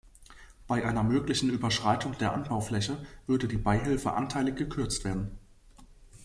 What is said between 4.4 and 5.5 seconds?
gekürzt werden.